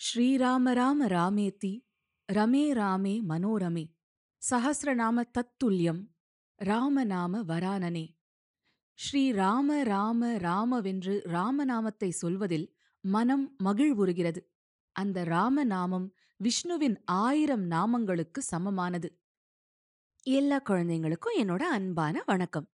[0.00, 1.86] ஸ்ரீராம ராம ராமேத்தி
[2.32, 3.96] ரமே ராமே மனோரமே
[4.50, 6.06] சஹசிரநாம தத்துல்யம்
[6.64, 8.16] ராமநாம வரானனே.
[8.94, 14.36] ஸ்ரீராம ராம ராமவென்று ராமநாமத்தை சொல்வதில் மனம் மகிழ்வுறுகிறது.
[14.92, 19.20] அந்த ராமநாமம் விஷ்ணுவின் ஆயிரம் நாமங்களுக்கு சமமானது.
[20.22, 22.70] எல்லா குழந்தைங்களுக்கும் என்னோட அன்பான வணக்கம்.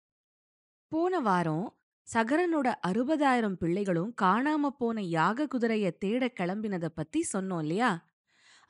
[0.89, 1.76] போன வாரம்
[2.15, 7.91] சகரனோட அறுபதாயிரம் பிள்ளைகளும் காணாம போன யாக குதிரைய தேட கிளம்பினதை பத்தி சொன்னோம் இல்லையா?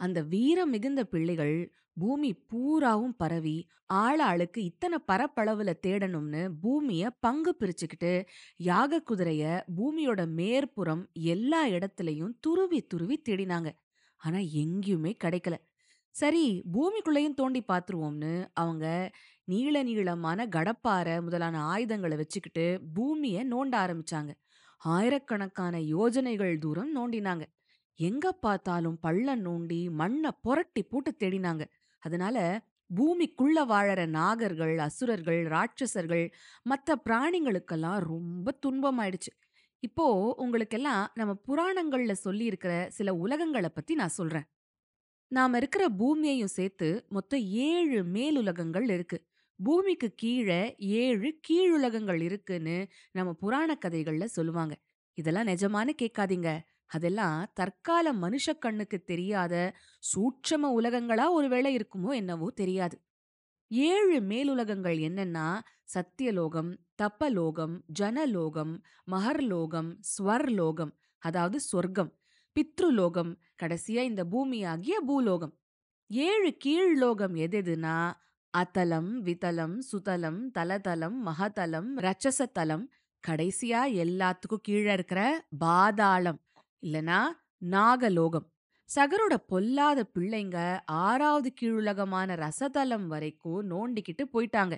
[0.01, 1.57] அந்த வீரம் மிகுந்த பிள்ளைகள்
[1.93, 11.09] பூமி பூராவும் பரவி ஆள ஆளுக்கு இத்தனை பரப்பளவுல தேடணும்னு பூமிய பங்கு பிரிச்சுக்கிட்டு யாக குதிரைய பூமியோட மேற்புறம்
[11.13, 13.71] எல்லா இடத்துலயும் துருவி துருவி தேடினாங்க.
[14.21, 15.57] ஆனா எங்கேயுமே கிடைக்கல.
[16.15, 19.11] சரி பூமிக்குள்ளேயும் தோண்டி பாத்துருவோம்னு அவங்க
[19.49, 24.33] நீள நீளமான கடப்பாரை முதலான ஆயுதங்களை வச்சுக்கிட்டு பூமிய நோண்ட ஆரம்பிச்சாங்க.
[24.77, 27.45] ஆயிரக்கணக்கான யோஜனைகள் தூரம் நோண்டினாங்க.
[27.95, 31.65] எங்க பார்த்தாலும் பள்ளம் நோண்டி மண்ணை புரட்டி போட்டு தேடினாங்க.
[31.99, 32.65] அதனால
[32.97, 36.31] பூமிக்குள்ள வாழற நாகர்கள் அசுரர்கள் ராட்சசர்கள்
[36.63, 39.33] மற்ற பிராணிங்களுக்கெல்லாம் ரொம்ப துன்பமாயிடுச்சு.
[39.79, 44.47] இப்போ உங்களுக்கெல்லாம் நம்ம புராணங்கள்ல சொல்லி இருக்கிற சில உலகங்களை பத்தி நான் சொல்றேன்.
[45.29, 49.27] நாம இருக்கிற பூமியையும் சேர்த்து மொத்தம் ஏழு மேலுலகங்கள் இருக்கு.
[49.61, 52.77] பூமிக்கு கீழே ஏழு கீழுலகங்கள் இருக்குன்னு
[53.11, 54.75] நம்ம புராண கதைகள்ல சொல்லுவாங்க.
[55.19, 56.51] இதெல்லாம் நிஜமானு கேட்காதீங்க.
[56.87, 59.55] அதெல்லாம் தற்கால மனுஷ கண்ணுக்கு தெரியாத
[60.03, 62.97] சூட்சம உலகங்களா ஒருவேளை இருக்குமோ என்னவோ தெரியாது.
[63.71, 65.47] ஏழு மேலுலகங்கள் என்னன்னா
[65.95, 66.71] சத்தியலோகம்
[67.03, 68.75] தப்பலோகம் ஜனலோகம்
[69.11, 72.13] மகர்லோகம் ஸ்வர்லோகம் அதாவது சொர்க்கம்
[72.57, 73.33] பித்ருலோகம்
[73.63, 75.55] கடைசியா இந்த பூமியாகிய பூலோகம்.
[76.11, 77.97] ஏழு கீழ்லோகம் எதெதுனா
[78.59, 82.85] அத்தலம் விதலம் சுதலம் தலதலம் மகதலம் ரச்சசத்தலம்
[83.25, 86.39] கடைசியா எல்லாத்துக்கும் கீழே இருக்கிற பாதாளம்
[86.83, 87.19] இல்லனா
[87.71, 88.47] நாகலோகம்.
[88.89, 94.77] சகரோட பொல்லாத பிள்ளைங்க ஆறாவது கீழுலகமான ரசதலம் வரைக்கும் நோண்டிக்கிட்டு போயிட்டாங்க.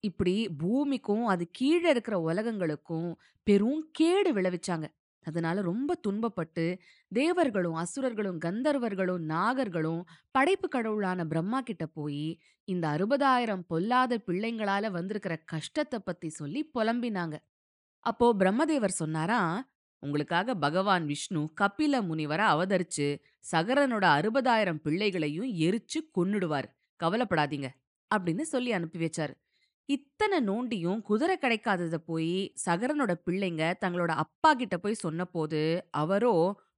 [0.00, 4.86] இப்படி பூமிக்கும் அது கீழே இருக்கிற உலகங்களுக்கும் பெரும் கேடு விளைவிச்சாங்க.
[5.26, 6.64] அதனால ரொம்ப துன்பப்பட்டு
[7.12, 12.26] தேவர்களும் அசுரர்களும் கந்தர்வர்களும் நாகர்களும் படைப்பு கடவுளான பிரம்மா கிட்ட போய்
[12.68, 17.36] இந்த அறுபதாயிரம் பொல்லாத பிள்ளைங்களால வந்திருக்கிற கஷ்டத்தை பத்தி சொல்லி புலம்பினாங்க.
[18.06, 19.40] அப்போ பிரம்மதேவர் சொன்னாரா
[20.02, 23.08] உங்களுக்காக பகவான் விஷ்ணு கபில முனிவரை அவதரிச்சு
[23.52, 26.68] சகரனோட அறுபதாயிரம் பிள்ளைகளையும் எரிச்சு கொன்னுடுவார்.
[27.00, 27.68] கவலைப்படாதீங்க.
[28.10, 29.34] அப்படின்னு சொல்லி அனுப்பி வச்சாரு.
[29.88, 32.32] இத்தனை நோண்டியும் குதிரை கிடைக்காதத போய்
[32.64, 35.60] சகரனோட பிள்ளைங்க தங்களோட அப்பா கிட்ட போய் சொன்னபோது
[35.90, 36.34] அவரோ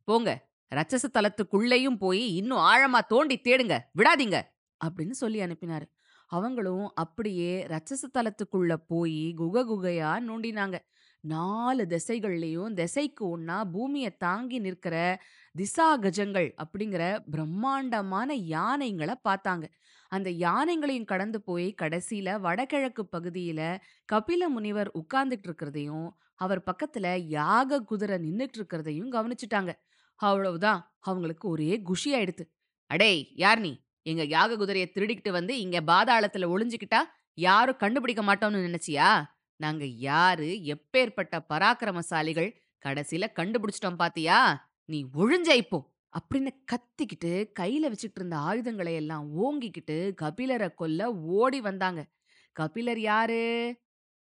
[0.09, 0.31] போங்க
[0.73, 4.39] ரச்சச தலத்துக்குள்ளேயும் போய் இன்னும் ஆழமா தோண்டி தேடுங்க விடாதீங்க
[4.81, 5.87] அப்படின்னு சொல்லி அனுப்பினாரு.
[6.31, 10.77] அவங்களும் அப்படியே ரச்சச தலத்துக்குள்ள போய் குக குகையா நோண்டினாங்க.
[11.25, 14.97] நாலு திசைகள்லயும் திசைக்கு ஒன்னா பூமியை தாங்கி நிற்கிற
[15.55, 19.67] திசா கஜங்கள் அப்படிங்கிற பிரம்மாண்டமான யானைங்களை பார்த்தாங்க.
[20.09, 23.79] அந்த யானைங்களையும் கடந்து போய் கடைசியில வடகிழக்கு பகுதியில
[24.13, 29.73] கபில முனிவர் உட்கார்ந்துட்டு இருக்கிறதையும் அவர் பக்கத்துல யாக குதிரை நின்னுட்டு இருக்கிறதையும் கவனிச்சுட்டாங்க.
[30.21, 30.97] அவ்வளவுதான்.
[30.99, 32.45] அவங்களுக்கு ஒரே குஷி ஆயிடுத்து.
[32.91, 33.73] அடேய் யார் நீ?
[34.03, 37.01] எங்க யாக குதிரையை திருடிக்கிட்டு வந்து இங்க பாதாளத்துல ஒளிஞ்சுக்கிட்டா
[37.35, 39.25] யாரும் கண்டுபிடிக்க மாட்டோம்னு நினைச்சியா?
[39.57, 40.47] நாங்க யாரு?
[40.47, 42.51] எப்பேற்பட்ட பராக்கிரமசாலிகள்?
[42.87, 44.39] கடைசியில கண்டுபிடிச்சிட்டோம் பாத்தியா?
[44.85, 45.79] நீ ஒழிஞ்ச இப்போ.
[46.13, 51.03] அப்படின்னு கத்திக்கிட்டு கையில வச்சுட்டு இருந்த ஆயுதங்களை எல்லாம் ஓங்கிக்கிட்டு கபிலரை கொல்ல
[51.37, 52.01] ஓடி வந்தாங்க.
[52.57, 53.43] கபிலர் யாரு?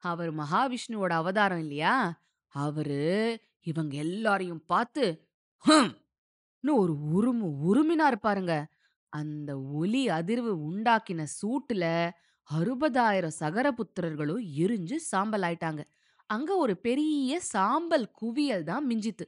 [0.03, 1.95] அவர் மகாவிஷ்ணுவோட அவதாரம் இல்லையா?
[2.55, 3.03] அவரு
[3.61, 5.05] இவங்க எல்லாரையும் பார்த்து
[5.65, 5.93] "ஹம்"
[6.63, 8.53] ஒரு உருமு உருமினார் பாருங்க
[9.13, 11.85] அந்த ஒலி அதிர்வு உண்டாக்கின சூட்டுல
[12.49, 15.81] அறுபதாயிரம் சகரபுத்திரர்களும் எரிஞ்சு சாம்பல் ஆயிட்டாங்க.
[16.29, 19.25] அங்க ஒரு பெரிய சாம்பல் குவியல் தான் மிஞ்சித்து.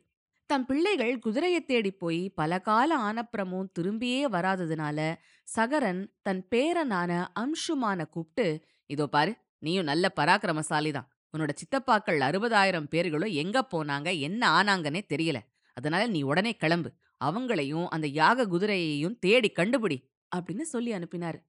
[0.49, 4.99] தம் பிள்ளைகள் குதிரையை தேடி போய் பல கால ஆனப்புறமும் திரும்பியே வராததுனால
[5.47, 8.45] சகரன் தன் பேரனான அம்சுமான கூப்பிட்டு
[8.89, 15.39] இதோ பாரு நீயும் நல்ல பராக்கிரமசாலி தான் உன்னோட சித்தப்பாக்கள் அறுபதாயிரம் பேர்களும் எங்க போனாங்க என்ன ஆனாங்கன்னே தெரியல.
[15.77, 16.89] அதனால நீ உடனே கிளம்பு.
[17.21, 19.97] அவங்களையும் அந்த யாக குதிரையையும் தேடி கண்டுபிடி
[20.31, 21.39] அப்படின்னு சொல்லி அனுப்பினாரு.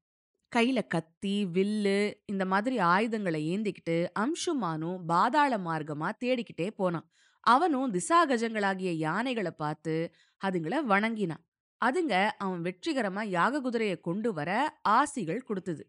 [0.52, 7.06] கையில கத்தி வில்லு இந்த மாதிரி ஆயுதங்களை ஏந்திக்கிட்டு அம்சுமானும் பாதாள மார்க்கமா தேடிக்கிட்டே போனான்.
[7.46, 9.94] அவனும் திசாகஜங்களாகிய யானைகளை பார்த்து
[10.42, 11.44] அதுங்கள வணங்கினான்.
[11.80, 14.50] அதுங்க அவன் வெற்றிகரமா யாக குதிரைய கொண்டு வர
[14.88, 15.82] ஆசிகள் கொடுத்தது.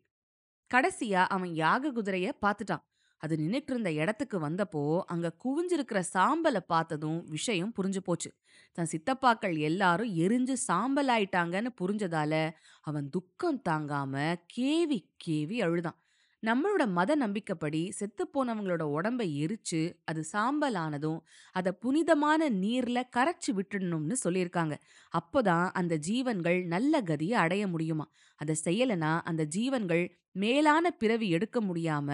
[0.71, 2.83] கடைசியா அவன் யாக குதிரைய பார்த்துட்டான்.
[3.23, 8.29] அது நின்னுட்டு இருந்த இடத்துக்கு வந்தப்போ அங்க குவிஞ்சிருக்கிற சாம்பலை பார்த்ததும் விஷயம் புரிஞ்சு போச்சு.
[8.77, 12.33] தன் சித்தப்பாக்கள் எல்லாரும் எரிஞ்சு சாம்பல் ஆயிட்டாங்கன்னு புரிஞ்சதால
[12.81, 14.15] அவன் துக்கம் தாங்காம
[14.57, 15.97] கேவி கேவி அழுதான்.
[16.43, 21.19] நம்மளோட மத நம்பிக்கைப்படி செத்துப் போனவங்களோட உடம்ப எரிச்சு அது சாம்பல் ஆனதும்
[21.51, 24.75] அத புனிதமான நீர்ல கரைச்சு விட்டுடணும்னு சொல்லியிருக்காங்க.
[25.13, 28.05] அப்போதான் அந்த ஜீவன்கள் நல்ல கதியை அடைய முடியுமா?
[28.35, 32.09] அதை செய்யலனா அந்த ஜீவன்கள் மேலான பிறவி எடுக்க முடியாம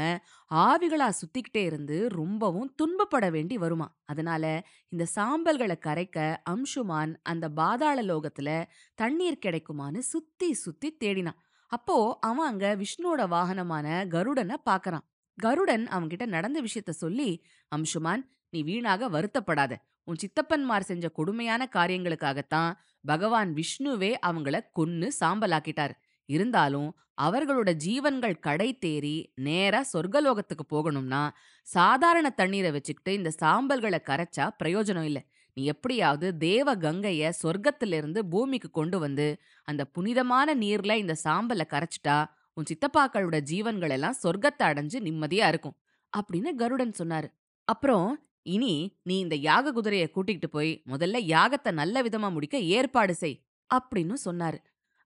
[0.52, 3.98] ஆவிகளா சுத்திக்கிட்டே இருந்து ரொம்பவும் துன்பப்பட வேண்டி வருமா?
[4.06, 4.44] அதனால
[4.90, 6.18] இந்த சாம்பல்களை கரைக்க
[6.50, 8.50] அம்சுமான் அந்த பாதாள லோகத்துல
[8.96, 11.40] தண்ணீர் கிடைக்குமான்னு சுத்தி சுத்தி தேடினான்.
[11.72, 15.06] அப்போ அவன் அங்க விஷ்ணுவோட வாகனமான கருடனை பாக்குறான்.
[15.38, 17.30] கருடன் அவன்கிட்ட நடந்த விஷயத்த சொல்லி
[17.72, 19.74] அம்சுமான் நீ வீணாக வருத்தப்படாத.
[20.04, 22.72] உன் சித்தப்பன்மார் செஞ்ச கொடுமையான காரியங்களுக்காகத்தான்
[23.06, 25.94] பகவான் விஷ்ணுவே அவங்கள கொன்னு சாம்பலாக்கிட்டார்.
[26.30, 26.90] இருந்தாலும்
[27.22, 31.22] அவர்களோட ஜீவன்கள் கடை தேறி நேரா சொர்க்கலோகத்துக்கு போகணும்னா
[31.68, 35.20] சாதாரண தண்ணீரை வச்சுக்கிட்டு இந்த சாம்பல்களை கரைச்சா பிரயோஜனம் இல்ல.
[35.58, 39.28] நீ எப்படியாவது தேவ கங்கைய சொர்க்கத்திலிருந்து பூமிக்கு கொண்டு வந்து
[39.68, 42.18] அந்த புனிதமான நீர்ல இந்த சாம்பலை கரைச்சிட்டா
[42.54, 45.76] உன் சித்தப்பாக்களோட ஜீவன்கள் எல்லாம் சொர்க்கத்தை அடைஞ்சு நிம்மதியா இருக்கும்
[46.14, 47.28] அப்படின்னு கருடன் சொன்னாரு.
[47.68, 48.08] அப்புறம்
[48.56, 48.74] இனி
[49.04, 53.38] நீ இந்த யாக குதிரைய கூட்டிகிட்டு போய் முதல்ல யாகத்தை நல்ல விதமா முடிக்க ஏற்பாடு செய்
[53.70, 54.60] அப்படின்னு சொன்னாரு.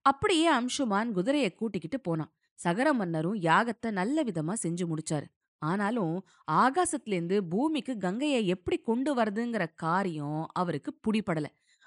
[0.04, 2.32] அப்படியே அம்சுமான் குதிரைய கூட்டிக்கிட்டு போனான்.
[2.58, 5.26] சகர மன்னரும் யாகத்தை நல்ல விதமா செஞ்சு முடிச்சாரு.
[5.62, 6.14] ஆனாலும்
[6.52, 11.44] ஆகாசத்திலேருந்து பூமிக்கு கங்கையை எப்படி கொண்டு வரதுங்கிற காரியம் அவருக்கு புடிபடல.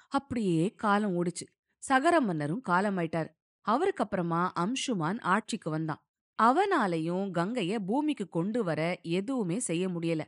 [0.08, 1.46] அப்படியே காலம் ஓடிச்சு.
[1.78, 3.30] சகர மன்னரும் காலமாயிட்டார்.
[3.66, 6.02] அவருக்கு அப்புறமா அம்சுமான் ஆட்சிக்கு வந்தான்.
[6.38, 10.22] அவனாலையும் கங்கைய பூமிக்கு கொண்டு வர எதுவுமே செய்ய முடியல.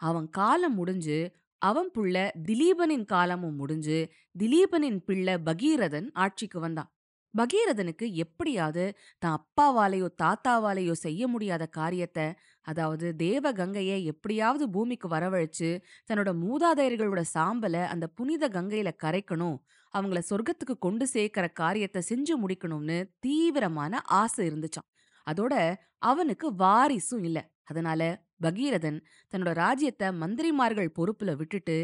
[0.00, 1.18] அவன் காலம் முடிஞ்சு
[1.62, 2.16] அவன் புள்ள
[2.48, 3.98] திலீபனின் காலமும் முடிஞ்சு
[4.38, 6.90] திலீபனின் பிள்ளை பகீரதன் ஆட்சிக்கு வந்தான்.
[7.34, 8.84] பகீரதனுக்கு எப்படியாவது
[9.22, 12.26] தான் அப்பாவாலேயோ தாத்தாவாலேயோ செய்ய முடியாத காரியத்தை
[12.66, 15.68] அதாவது தேவ கங்கையை எப்படியாவது பூமிக்கு வரவழைச்சு
[16.10, 19.58] தன்னோட மூதாதையர்களோட சாம்பலை அந்த புனித கங்கையில கரைக்கணும்
[19.94, 24.88] அவங்கள சொர்க்கத்துக்கு கொண்டு சேர்க்கிற காரியத்தை செஞ்சு முடிக்கணும்னு தீவிரமான ஆசை இருந்துச்சான்
[25.26, 25.54] அதோட
[26.02, 27.38] அவனுக்கு வாரிசும் இல்ல.
[27.64, 28.02] அதனால
[28.40, 28.98] பகீரதன்
[29.32, 31.76] தன்னோட ராஜ்யத்தை மந்திரிமார்கள் பொறுப்புல விட்டுட்டு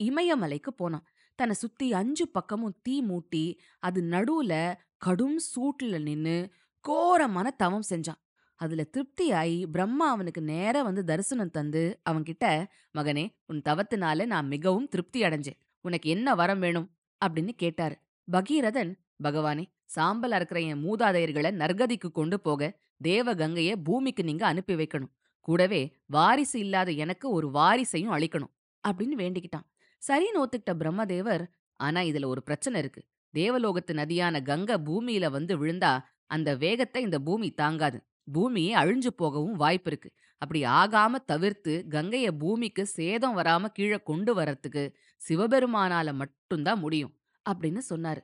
[0.00, 1.04] இமயமலைக்கு போனான்.
[1.34, 6.50] தன்னை சுத்தி அஞ்சு பக்கமும் தீ மூட்டி அது நடுவுல கடும் சூட்டுல நின்னு
[6.80, 8.22] கோரமான தவம் செஞ்சான்.
[8.54, 12.66] அதுல திருப்தியாயி பிரம்மா அவனுக்கு நேர வந்து தரிசனம் தந்து அவன்கிட்ட
[12.98, 15.60] மகனே உன் தவத்தினால நான் மிகவும் திருப்தி அடைஞ்சேன்.
[15.80, 16.90] உனக்கு என்ன வரம் வேணும்?
[17.24, 17.98] அப்படின்னு கேட்டாரு.
[18.32, 25.12] பகீரதன் பகவானே சாம்பல் அறுக்கிற என் மூதாதையர்களை நர்கதிக்கு கொண்டு போக தேவ கங்கைய பூமிக்கு நீங்க அனுப்பி வைக்கணும்.
[25.40, 28.52] கூடவே வாரிசு இல்லாத எனக்கு ஒரு வாரிசையும் அளிக்கணும்.
[28.88, 29.73] அப்படின்னு வேண்டிக்கிட்டான்.
[30.06, 31.44] சரின்னு ஒத்துக்கிட்ட பிரம்மதேவர்
[31.80, 33.02] ஆனா இதுல ஒரு பிரச்சனை இருக்கு.
[33.34, 35.92] தேவலோகத்து நதியான கங்க பூமியில வந்து விழுந்தா
[36.26, 37.98] அந்த வேகத்தை இந்த பூமி தாங்காது.
[38.32, 40.10] பூமியே அழிஞ்சு போகவும் வாய்ப்பு இருக்கு.
[40.42, 44.84] அப்படி ஆகாம தவிர்த்து கங்கைய பூமிக்கு சேதம் வராம கீழே கொண்டு வரத்துக்கு
[45.20, 47.12] சிவபெருமானால மட்டும்தான் முடியும்
[47.46, 48.22] அப்படின்னு சொன்னாரு.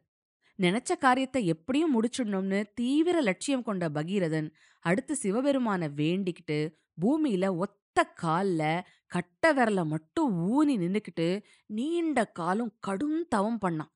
[0.59, 4.49] நினைச்ச காரியத்தை எப்படியும் முடிச்சிடணும்னு தீவிர லட்சியம் கொண்ட பகீரதன்
[4.85, 6.59] அடுத்து சிவபெருமான வேண்டிக்கிட்டு
[7.03, 8.62] பூமியில ஒத்த கால்ல
[9.11, 11.27] கட்ட விரல மட்டும் ஊனி நின்னுக்கிட்டு
[11.71, 13.91] நீண்ட காலம் கடும் தவம் பண்ணான்.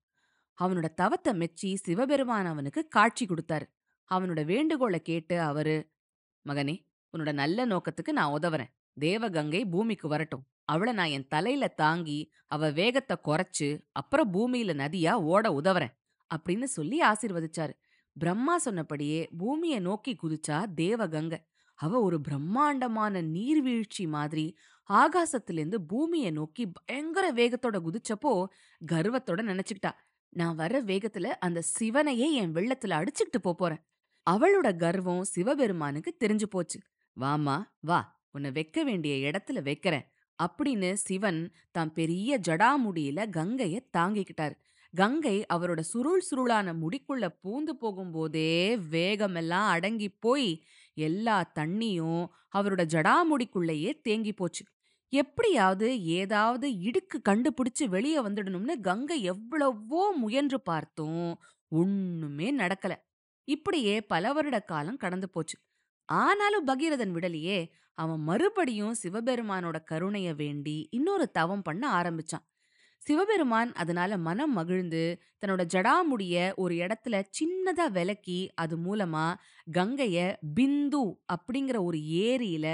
[0.59, 3.67] அவனோட தவத்தை மெச்சி சிவபெருமான் அவனுக்கு காட்சி கொடுத்தாரு.
[4.11, 5.77] அவனோட வேண்டுகோளை கேட்டு அவரு
[6.47, 6.75] மகனே
[7.15, 8.73] உன்னோட நல்ல நோக்கத்துக்கு நான் உதவுறேன்.
[8.97, 10.45] தேவகங்கை பூமிக்கு வரட்டும்.
[10.65, 15.95] அவளை நான் என் தலையில தாங்கி அவ வேகத்தை குறைச்சு அப்புறம் பூமியில நதியா ஓட உதவுறேன்
[16.31, 17.75] அப்படின்னு சொல்லி ஆசீர்வதிச்சாரு.
[18.17, 21.39] பிரம்மா சொன்னபடியே பூமியை நோக்கி குதிச்சா தேவகங்கை.
[21.79, 24.47] அவ ஒரு பிரம்மாண்டமான நீர்வீழ்ச்சி மாதிரி
[24.89, 28.45] ஆகாசத்திலிருந்து பூமியை நோக்கி பயங்கர வேகத்தோட குதிச்சப்போ
[28.93, 29.91] கர்வத்தோட நினைச்சுக்கிட்டா
[30.29, 33.83] நான் வர வேகத்துல அந்த சிவனையே என் வெள்ளத்துல அடிச்சுக்கிட்டு போறேன்.
[34.31, 36.81] அவளோட கர்வம் சிவபெருமானுக்கு தெரிஞ்சு போச்சு.
[37.21, 40.07] வாமா வா உன்னை வைக்க வேண்டிய இடத்துல வைக்கிறேன்.
[40.43, 44.53] அப்படின்னு சிவன் தான் பெரிய ஜடாமுடியில கங்கைய தாங்கிக்கிட்டாரு.
[44.95, 54.33] கங்கை அவரோட சுருள் சுருளான முடிக்குள்ள பூந்து போகும்போதே வேகமெல்லாம் அடங்கி போய் எல்லா தண்ணியும் அவரோட ஜடாமுடிக்குள்ளேயே தேங்கி
[54.33, 54.65] போச்சு.
[55.15, 61.41] எப்படியாவது ஏதாவது இடுக்கு கண்டுபிடிச்சு வெளியே வந்துடணும்னு கங்கை எவ்வளவோ முயன்று பார்த்தும்
[61.73, 62.95] ஒண்ணுமே நடக்கல.
[63.49, 65.57] இப்படியே பல வருட காலம் கடந்து போச்சு.
[66.09, 67.59] ஆனாலும் பகீரதன் விடலையே
[67.99, 72.45] அவன் மறுபடியும் சிவபெருமானோட கருணைய வேண்டி இன்னொரு தவம் பண்ண ஆரம்பிச்சான்.
[73.03, 75.03] சிவபெருமான் அதனால மனம் மகிழ்ந்து
[75.41, 79.27] தன்னோட ஜடாமுடிய ஒரு இடத்துல சின்னதா விலக்கி அது மூலமா
[79.73, 80.19] கங்கைய
[80.57, 81.03] பிந்து
[81.33, 82.67] அப்படிங்கிற ஒரு ஏரியில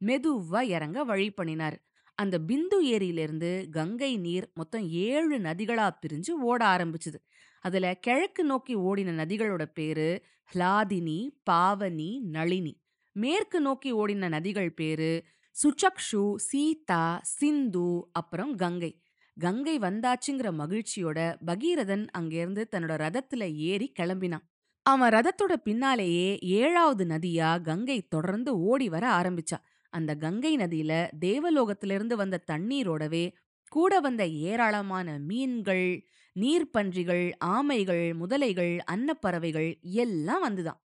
[0.00, 1.76] மெதுவா இறங்க வழி பண்ணினார்.
[2.18, 7.18] அந்த பிந்து ஏரியிலிருந்து கங்கை நீர் மொத்தம் ஏழு நதிகளா பிரிஞ்சு ஓட ஆரம்பிச்சுது.
[7.64, 10.08] அதுல கிழக்கு நோக்கி ஓடின நதிகளோட பேரு
[10.50, 11.18] ஹ்லாதினி
[11.50, 12.74] பாவனி நளினி.
[13.16, 15.10] மேற்கு நோக்கி ஓடின நதிகள் பேரு
[15.56, 18.92] சுச்சக்ஷு சீதா சிந்து அப்புறம் கங்கை.
[19.36, 24.44] கங்கை வந்தாச்சுங்கிற மகிழ்ச்சியோட பகீரதன் அங்கேருந்து தன்னோட ரதத்துல ஏறி கிளம்பினான்.
[24.86, 29.58] அவன் ரதத்தோட பின்னாலேயே ஏழாவது நதியா கங்கை தொடர்ந்து ஓடி வர ஆரம்பிச்சா.
[29.90, 33.32] அந்த கங்கை நதியில தேவலோகத்திலிருந்து வந்த தண்ணீரோடவே
[33.68, 36.06] கூட வந்த ஏராளமான மீன்கள்
[36.40, 40.80] நீர்ப்பன்றிகள் ஆமைகள் முதலைகள் அன்னப்பறவைகள் எல்லாம் வந்துதான்.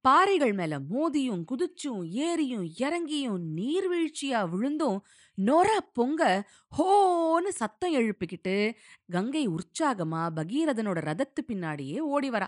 [0.00, 4.98] பாறைகள் மேல மோதியும் குதிச்சும் ஏறியும் இறங்கியும் நீர்வீழ்ச்சியா விழுந்தும்
[5.36, 8.74] நொர பொங்க ஹோன்னு சத்தம் எழுப்பிக்கிட்டு
[9.10, 12.46] கங்கை உற்சாகமா பகீரதனோட ரதத்து பின்னாடியே ஓடி வரா.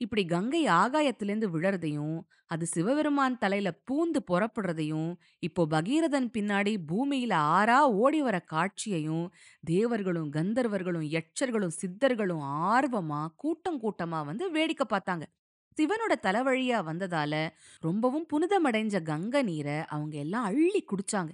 [0.00, 2.14] இப்படி கங்கை ஆகாயத்திலேருந்து விழறதையும்
[2.46, 9.26] அது சிவபெருமான் தலையில பூந்து புறப்படுறதையும் இப்போ பகீரதன் பின்னாடி பூமியில ஆறா ஓடி வர காட்சியையும்
[9.64, 15.24] தேவர்களும் கந்தர்வர்களும் யட்சர்களும் சித்தர்களும் ஆர்வமா கூட்டம் கூட்டமா வந்து வேடிக்கை பார்த்தாங்க.
[15.76, 17.34] சிவனோட தலைவழியா வந்ததால
[17.82, 21.30] ரொம்பவும் புனிதமடைஞ்ச கங்க நீரை அவங்க எல்லாம் அள்ளி குடிச்சாங்க.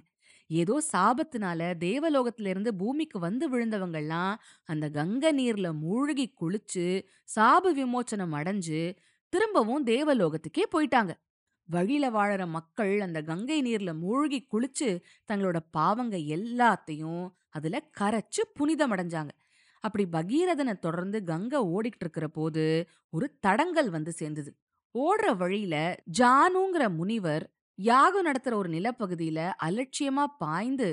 [0.47, 8.95] ஏதோ சாபத்தினால தேவலோகத்திலிருந்து பூமிக்கு வந்து விழுந்தவங்கெல்லாம் அந்த கங்கை நீர்ல மூழ்கி குளிச்சு சாப விமோச்சனம் அடைஞ்சு
[9.29, 11.13] திரும்பவும் தேவலோகத்துக்கே போயிட்டாங்க.
[11.69, 15.01] வழியில வாழற மக்கள் அந்த கங்கை நீர்ல மூழ்கி குளிச்சு
[15.31, 19.29] தங்களோட பாவங்க எல்லாத்தையும் அதுல கரைச்சு புனிதமடைஞ்சாங்க.
[19.79, 24.51] அப்படி பகீரதனை தொடர்ந்து கங்கை ஓடிக்கிட்டு இருக்கிற போது ஒரு தடங்கல் வந்து சேர்ந்தது.
[24.95, 27.45] ஓடுற வழியில ஜானுங்கிற முனிவர்
[27.79, 30.87] யாகம் நடத்துற ஒரு நிலப்பகுதியில அலட்சியமா பாய்ந்து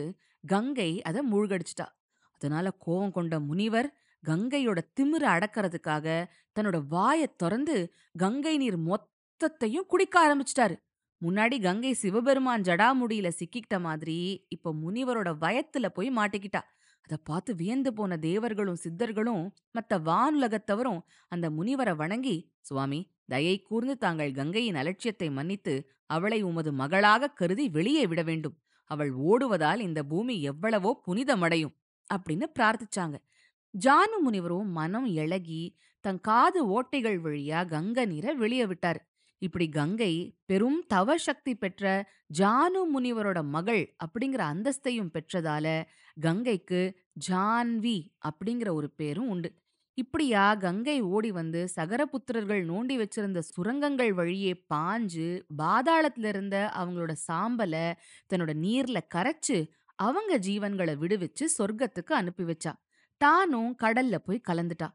[0.46, 1.86] கங்கை அதை மூழ்கடிச்சிட்டா.
[2.34, 3.88] அதனால கோவம் கொண்ட முனிவர்
[4.22, 6.06] கங்கையோட திமிர அடக்கறதுக்காக
[6.56, 7.76] தன்னோட வாயை திறந்து
[8.18, 10.76] கங்கை நீர் மொத்தத்தையும் குடிக்க ஆரம்பிச்சிட்டாரு.
[11.22, 16.62] முன்னாடி கங்கை சிவபெருமான் ஜடாமுடியில சிக்கிக்கிட்ட மாதிரி இப்ப முனிவரோட வயத்துல போய் மாட்டிக்கிட்டா.
[17.04, 19.42] அதை பார்த்து வியந்து போன தேவர்களும் சித்தர்களும்
[19.74, 25.74] மத்த வானுலகத்தவரும் அந்த முனிவரை வணங்கி சுவாமி தயை கூர்ந்து தாங்கள் கங்கையின் அலட்சியத்தை மன்னித்து
[26.06, 28.56] அவளை உமது மகளாக கருதி வெளியே விட வேண்டும்.
[28.90, 31.74] அவள் ஓடுவதால் இந்த பூமி எவ்வளவோ புனிதமடையும்
[32.10, 33.16] அப்படின்னு பிரார்த்திச்சாங்க.
[33.74, 35.62] ஜானு முனிவரும் மனம் இழகி
[36.04, 39.00] தன் காது ஓட்டைகள் வழியா கங்க நீரை வெளியே விட்டார்.
[39.38, 40.12] இப்படி கங்கை
[40.44, 45.84] பெரும் தவ சக்தி பெற்ற ஜானு முனிவரோட மகள் அப்படிங்கிற அந்தஸ்தையும் பெற்றதால
[46.20, 46.82] கங்கைக்கு
[47.28, 47.98] ஜான்வி
[48.28, 49.50] அப்படிங்கிற ஒரு பேரும் உண்டு.
[49.98, 57.94] இப்படியா கங்கை ஓடி வந்து சகரபுத்திரர்கள் நோண்டி வச்சிருந்த சுரங்கங்கள் வழியே பாஞ்சு பாதாளத்துல இருந்த அவங்களோட சாம்பல
[58.30, 59.58] தன்னோட நீர்ல கரைச்சு
[59.94, 62.72] அவங்க ஜீவன்களை விடுவிச்சு சொர்க்கத்துக்கு அனுப்பி வச்சா.
[63.16, 64.88] தானும் கடல்ல போய் கலந்துட்டா.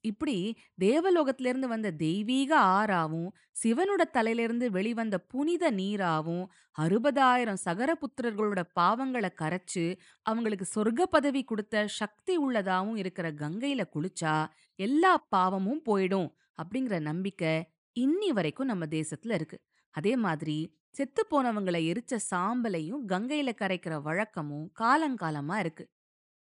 [0.00, 3.28] இப்படி தேவலோகத்திலிருந்து வந்த தெய்வீக ஆறாவும்
[3.62, 6.44] சிவனோட தலையிலிருந்து வெளிவந்த புனித நீராவும்
[6.78, 15.82] அறுபதாயிரம் சகரபுத்திரர்களோட பாவங்களை கரைச்சு அவங்களுக்கு சொர்க்க பதவி கொடுத்த சக்தி உள்ளதாவும் இருக்கிற கங்கையில குளிச்சா எல்லா பாவமும்
[15.84, 16.30] போயிடும்
[16.62, 17.54] அப்படிங்கிற நம்பிக்கை
[18.00, 19.58] இன்னி வரைக்கும் நம்ம தேசத்துல இருக்கு.
[19.90, 25.84] அதே மாதிரி செத்து போனவங்களை எரிச்ச சாம்பலையும் கங்கையில கரைக்கிற வழக்கமும் காலங்காலமா இருக்கு.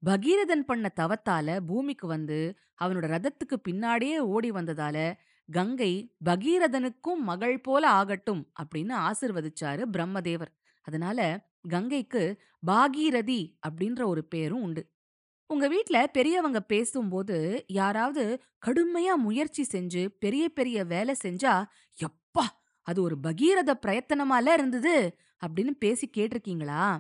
[0.03, 2.39] பகீரதன் பண்ண தவத்தால பூமிக்கு வந்து
[2.85, 4.97] அவனோட ரதத்துக்கு பின்னாடியே ஓடி வந்ததால
[5.49, 5.93] கங்கை
[6.25, 10.53] பகீரதனுக்கும் மகள் போல ஆகட்டும் அப்படின்னு ஆசிர்வதிச்சாரு பிரம்மதேவர்.
[10.83, 11.21] அதனால
[11.69, 12.23] கங்கைக்கு
[12.67, 14.83] பாகீரதி அப்படின்ற ஒரு பேரும் உண்டு.
[15.47, 21.65] உங்க வீட்ல பெரியவங்க பேசும்போது யாராவது கடுமையா முயற்சி செஞ்சு பெரிய பெரிய வேலை செஞ்சா
[21.99, 22.45] எப்பா
[22.83, 25.17] அது ஒரு பகீரத பிரயத்தனமால இருந்தது
[25.47, 26.99] அப்படின்னு பேசி கேட்டிருக்கீங்களா?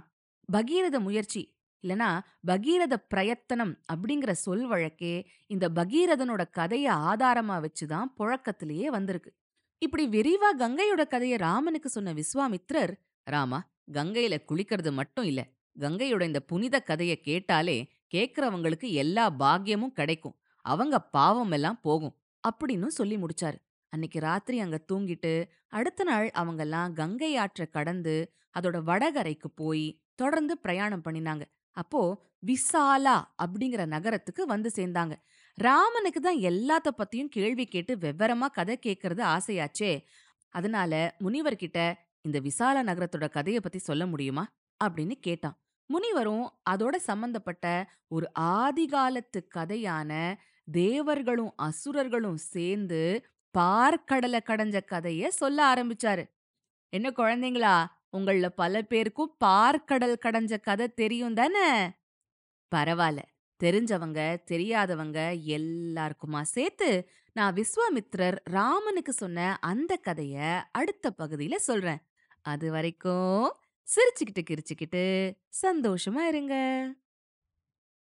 [0.52, 1.42] பகீரத முயற்சி
[1.82, 9.34] இல்லனா பகீரத பிரயத்தனம் அப்படிங்கிற சொல் வழக்கே இந்த பகீரதனோட கதைய ஆதாரமா வச்சுதான் புழக்கத்திலேயே வந்திருக்கு.
[9.78, 12.92] இப்படி விரிவா கங்கையோட கதைய ராமனுக்கு சொன்ன விஸ்வாமித்ரர்
[13.24, 15.48] ராமா கங்கையில குளிக்கிறது மட்டும் இல்ல
[15.80, 22.16] கங்கையோட இந்த புனித கதைய கேட்டாலே கேக்குறவங்களுக்கு எல்லா பாக்கியமும் கிடைக்கும் அவங்க பாவம் எல்லாம் போகும்
[22.48, 23.58] அப்படின்னு சொல்லி முடிச்சாரு.
[23.88, 28.14] அன்னைக்கு ராத்திரி அங்க தூங்கிட்டு அடுத்த நாள் அவங்கெல்லாம் கங்கை ஆற்ற கடந்து
[28.60, 31.42] அதோட வடகரைக்கு போய் தொடர்ந்து பிரயாணம் பண்ணினாங்க.
[31.72, 32.02] அப்போ
[32.38, 35.14] விசாலா அப்படிங்கிற நகரத்துக்கு வந்து சேர்ந்தாங்க.
[35.58, 39.92] ராமனுக்கு தான் எல்லாத்த பத்தியும் கேள்வி கேட்டு வெவ்வரமா கதை கேட்கறது ஆசையாச்சே.
[40.48, 44.44] அதனால முனிவர்கிட்ட இந்த விசால நகரத்தோட கதைய பத்தி சொல்ல முடியுமா?
[44.84, 45.56] அப்படின்னு கேட்டான்.
[45.86, 47.66] முனிவரும் அதோட சம்பந்தப்பட்ட
[48.08, 50.12] ஒரு ஆதிகாலத்து கதையான
[50.64, 53.00] தேவர்களும் அசுரர்களும் சேர்ந்து
[53.58, 56.24] பார்க்கடலை கடைஞ்ச கதைய சொல்ல ஆரம்பிச்சாரு.
[56.92, 57.74] என்ன குழந்தைங்களா
[58.12, 61.68] உங்கள பல பேருக்கும் பார்க்கடல் கடைஞ்ச கதை தெரியும் தானே?
[62.72, 63.22] பரவாயில்ல
[63.60, 72.02] தெரிஞ்சவங்க தெரியாதவங்க எல்லாருக்குமா சேர்த்து நான் விஸ்வாமித்ரர் ராமனுக்கு சொன்ன அந்த கதைய அடுத்த பகுதியில சொல்றேன்.
[72.42, 73.52] அது வரைக்கும்
[73.86, 75.04] சிரிச்சுக்கிட்டு கிரிச்சுக்கிட்டு
[75.62, 76.54] சந்தோஷமா இருங்க.